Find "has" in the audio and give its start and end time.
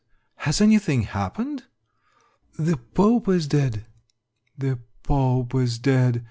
0.37-0.61